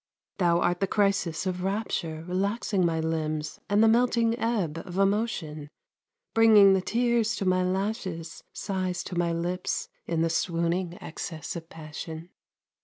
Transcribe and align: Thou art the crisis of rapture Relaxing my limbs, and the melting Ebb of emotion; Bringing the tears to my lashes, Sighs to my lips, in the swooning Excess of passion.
Thou 0.39 0.61
art 0.61 0.79
the 0.79 0.87
crisis 0.87 1.45
of 1.45 1.61
rapture 1.61 2.25
Relaxing 2.27 2.83
my 2.83 2.99
limbs, 2.99 3.59
and 3.69 3.83
the 3.83 3.87
melting 3.87 4.33
Ebb 4.39 4.79
of 4.79 4.97
emotion; 4.97 5.69
Bringing 6.33 6.73
the 6.73 6.81
tears 6.81 7.35
to 7.35 7.45
my 7.45 7.61
lashes, 7.63 8.43
Sighs 8.51 9.03
to 9.03 9.15
my 9.15 9.31
lips, 9.31 9.89
in 10.07 10.23
the 10.23 10.29
swooning 10.31 10.97
Excess 10.99 11.55
of 11.55 11.69
passion. 11.69 12.31